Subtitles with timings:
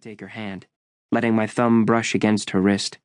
[0.00, 0.66] take her hand,
[1.12, 2.96] letting my thumb brush against her wrist.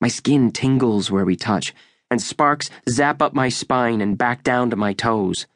[0.00, 1.74] My skin tingles where we touch,
[2.10, 5.46] and sparks zap up my spine and back down to my toes.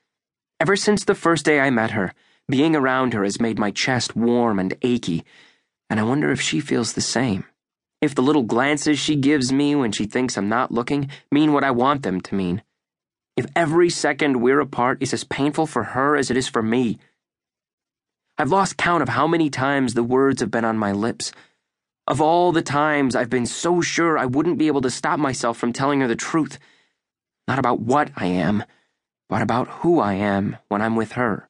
[0.58, 2.14] Ever since the first day I met her,
[2.48, 5.24] being around her has made my chest warm and achy,
[5.90, 7.44] and I wonder if she feels the same.
[8.00, 11.64] If the little glances she gives me when she thinks I'm not looking mean what
[11.64, 12.62] I want them to mean.
[13.36, 16.98] If every second we're apart is as painful for her as it is for me.
[18.40, 21.32] I've lost count of how many times the words have been on my lips.
[22.06, 25.58] Of all the times I've been so sure I wouldn't be able to stop myself
[25.58, 26.60] from telling her the truth.
[27.48, 28.62] Not about what I am,
[29.28, 31.48] but about who I am when I'm with her.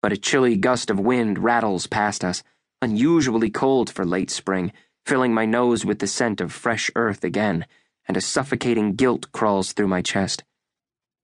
[0.00, 2.42] But a chilly gust of wind rattles past us,
[2.80, 4.72] unusually cold for late spring,
[5.04, 7.66] filling my nose with the scent of fresh earth again,
[8.08, 10.44] and a suffocating guilt crawls through my chest.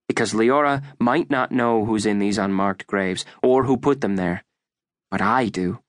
[0.06, 4.44] Because Leora might not know who's in these unmarked graves, or who put them there
[5.10, 5.80] but I do.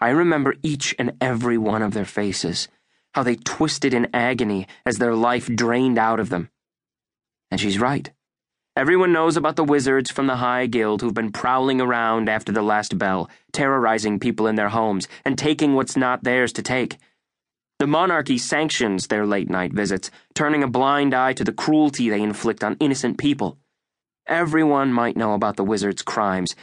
[0.00, 2.68] I remember each and every one of their faces,
[3.14, 6.50] how they twisted in agony as their life drained out of them.
[7.50, 8.10] And she's right.
[8.76, 12.60] Everyone knows about the wizards from the High Guild who've been prowling around after the
[12.60, 16.98] last bell, terrorizing people in their homes and taking what's not theirs to take.
[17.78, 22.20] The monarchy sanctions their late night visits, turning a blind eye to the cruelty they
[22.20, 23.58] inflict on innocent people.
[24.26, 26.54] Everyone might know about the wizards' crimes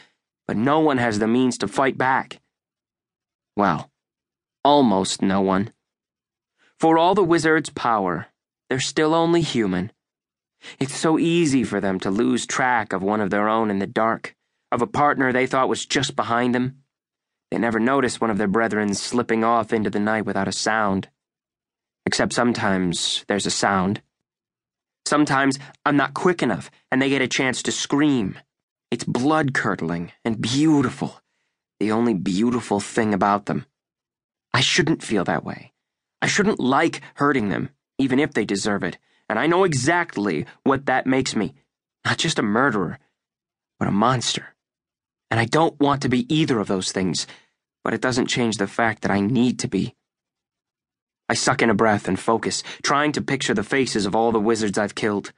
[0.48, 2.40] but no one has the means to fight back.
[3.56, 3.92] Well,
[4.64, 5.72] almost no one.
[6.80, 8.28] For all the wizard's power,
[8.70, 9.92] they're still only human.
[10.80, 13.88] It's so easy for them to lose track of one of their own in the
[13.88, 14.36] dark,
[14.72, 16.78] of a partner they thought was just behind them.
[17.52, 21.10] They never notice one of their brethren slipping off into the night without a sound.
[22.06, 24.02] Except sometimes there's a sound.
[25.06, 28.38] Sometimes I'm not quick enough and they get a chance to scream.
[28.94, 31.20] It's blood curdling and beautiful,
[31.80, 33.66] the only beautiful thing about them.
[34.54, 35.74] I shouldn't feel that way.
[36.22, 40.86] I shouldn't like hurting them, even if they deserve it, and I know exactly what
[40.86, 41.56] that makes me.
[42.06, 43.00] Not just a murderer,
[43.80, 44.54] but a monster.
[45.32, 47.26] And I don't want to be either of those things,
[47.84, 49.96] but it doesn't change the fact that I need to be.
[51.28, 54.40] I suck in a breath and focus, trying to picture the faces of all the
[54.40, 55.34] wizards I've killed.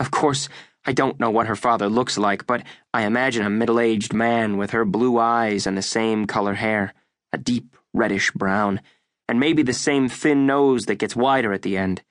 [0.00, 0.48] Of course,
[0.84, 2.62] I don't know what her father looks like, but
[2.92, 6.92] I imagine a middle aged man with her blue eyes and the same color hair,
[7.32, 8.80] a deep reddish brown,
[9.28, 12.02] and maybe the same thin nose that gets wider at the end.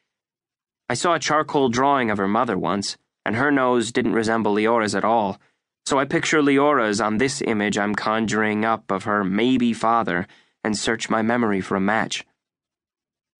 [0.89, 4.95] I saw a charcoal drawing of her mother once, and her nose didn't resemble Leora's
[4.95, 5.39] at all,
[5.85, 10.25] so I picture Leora's on this image I'm conjuring up of her maybe father
[10.63, 12.25] and search my memory for a match.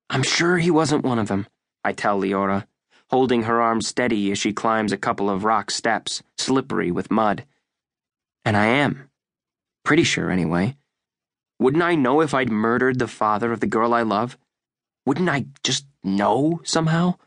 [0.09, 1.47] I'm sure he wasn't one of them,
[1.83, 2.65] I tell Leora
[3.13, 7.46] holding her arm steady as she climbs a couple of rock steps, slippery with mud.
[8.44, 9.07] And I am.
[9.85, 10.78] Pretty sure, anyway.
[11.59, 14.35] Wouldn't I know if I'd murdered the father of the girl I love?
[15.06, 17.18] Wouldn't I just know somehow?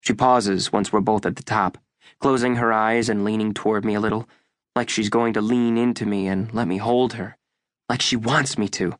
[0.00, 1.76] She pauses once we're both at the top,
[2.18, 4.26] closing her eyes and leaning toward me a little,
[4.74, 7.36] like she's going to lean into me and let me hold her,
[7.90, 8.94] like she wants me to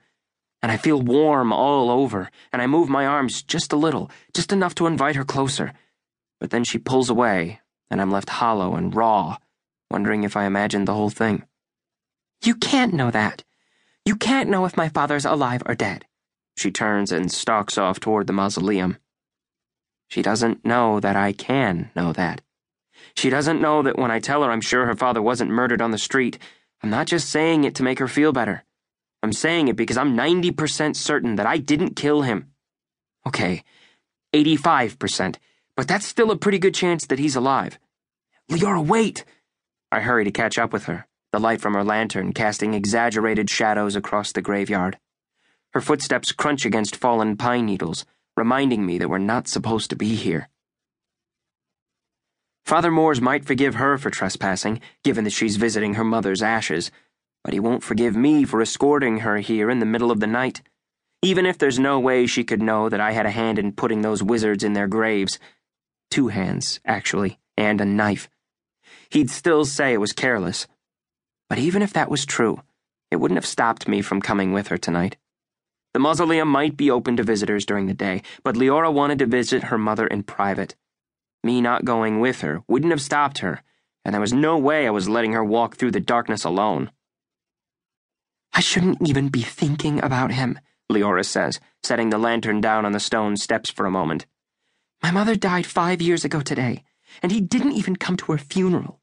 [0.63, 4.53] and I feel warm all over, and I move my arms just a little, just
[4.53, 5.73] enough to invite her closer.
[6.41, 9.39] But then she pulls away, and I'm left hollow and raw,
[9.91, 11.45] wondering if I imagined the whole thing.
[12.43, 13.45] You can't know that.
[14.05, 16.05] You can't know if my father's alive or dead.
[16.57, 18.99] She turns and stalks off toward the mausoleum.
[20.09, 22.41] She doesn't know that I can know that.
[23.15, 25.91] She doesn't know that when I tell her I'm sure her father wasn't murdered on
[25.91, 26.39] the street,
[26.83, 28.65] I'm not just saying it to make her feel better.
[29.23, 32.51] I'm saying it because I'm 90% certain that I didn't kill him.
[33.27, 33.65] Okay,
[34.35, 35.37] 85%,
[35.77, 37.79] but that's still a pretty good chance that he's alive.
[38.51, 39.25] Leora, wait!
[39.91, 43.97] I hurry to catch up with her, the light from her lantern casting exaggerated shadows
[43.97, 44.99] across the graveyard.
[45.73, 48.05] Her footsteps crunch against fallen pine needles,
[48.37, 50.49] reminding me that we're not supposed to be here.
[52.65, 56.91] Father Moores might forgive her for trespassing, given that she's visiting her mother's ashes
[57.47, 60.63] but he won't forgive me for escorting her here in the middle of the night.
[61.23, 64.03] Even if there's no way she could know that I had a hand in putting
[64.03, 65.39] those wizards in their graves.
[66.11, 68.29] Two hands, actually, and a knife.
[69.11, 70.67] He'd still say it was careless.
[71.49, 72.63] But even if that was true,
[73.13, 75.17] it wouldn't have stopped me from coming with her tonight.
[75.95, 79.63] The mausoleum might be open to visitors during the day, but Leora wanted to visit
[79.71, 80.75] her mother in private.
[81.45, 83.63] Me not going with her wouldn't have stopped her,
[84.05, 86.91] and there was no way I was letting her walk through the darkness alone.
[88.57, 90.59] I shouldn't even be thinking about him,
[90.91, 94.25] Leora says, setting the lantern down on the stone steps for a moment.
[95.03, 96.83] My mother died five years ago today,
[97.23, 98.99] and he didn't even come to her funeral.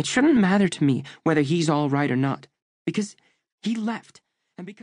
[0.00, 2.48] It shouldn't matter to me whether he's all right or not,
[2.84, 3.14] because
[3.62, 4.20] he left,
[4.58, 4.82] and because